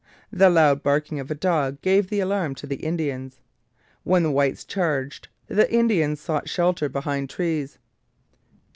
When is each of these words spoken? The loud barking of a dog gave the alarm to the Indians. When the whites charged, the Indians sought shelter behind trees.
The 0.31 0.49
loud 0.49 0.81
barking 0.81 1.19
of 1.19 1.29
a 1.29 1.35
dog 1.35 1.79
gave 1.83 2.09
the 2.09 2.21
alarm 2.21 2.55
to 2.55 2.65
the 2.65 2.77
Indians. 2.77 3.39
When 4.03 4.23
the 4.23 4.31
whites 4.31 4.65
charged, 4.65 5.27
the 5.45 5.71
Indians 5.71 6.19
sought 6.19 6.49
shelter 6.49 6.89
behind 6.89 7.29
trees. 7.29 7.77